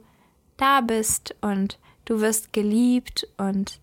da 0.56 0.80
bist 0.80 1.34
und 1.40 1.78
du 2.04 2.20
wirst 2.20 2.52
geliebt 2.52 3.26
und 3.36 3.80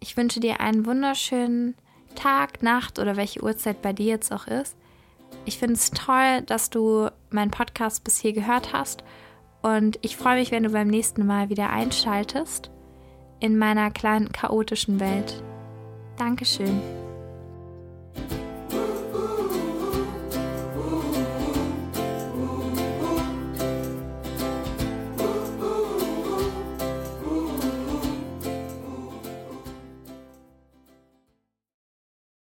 ich 0.00 0.16
wünsche 0.16 0.40
dir 0.40 0.60
einen 0.60 0.86
wunderschönen 0.86 1.74
Tag, 2.14 2.62
Nacht 2.62 2.98
oder 2.98 3.16
welche 3.16 3.42
Uhrzeit 3.42 3.82
bei 3.82 3.92
dir 3.92 4.06
jetzt 4.06 4.32
auch 4.32 4.46
ist. 4.46 4.76
Ich 5.44 5.58
finde 5.58 5.74
es 5.74 5.90
toll, 5.90 6.42
dass 6.42 6.70
du 6.70 7.08
meinen 7.30 7.50
Podcast 7.50 8.04
bis 8.04 8.18
hier 8.18 8.32
gehört 8.32 8.72
hast 8.72 9.02
und 9.62 9.98
ich 10.02 10.16
freue 10.16 10.38
mich, 10.38 10.50
wenn 10.50 10.64
du 10.64 10.70
beim 10.70 10.88
nächsten 10.88 11.26
Mal 11.26 11.48
wieder 11.48 11.70
einschaltest 11.70 12.70
in 13.40 13.58
meiner 13.58 13.90
kleinen 13.90 14.30
chaotischen 14.30 15.00
Welt. 15.00 15.42
Dankeschön. 16.16 17.01